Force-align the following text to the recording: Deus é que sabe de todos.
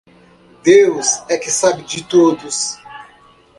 Deus 0.63 1.21
é 1.29 1.37
que 1.37 1.51
sabe 1.51 1.83
de 1.83 2.03
todos. 2.03 2.79